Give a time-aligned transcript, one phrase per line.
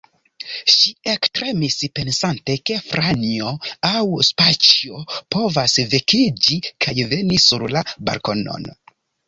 [0.75, 3.53] Ŝi ektremis pensante, ke Franjo
[3.91, 5.05] aŭ Staĉjo
[5.37, 8.71] povas vekiĝi kaj veni sur la balkonon.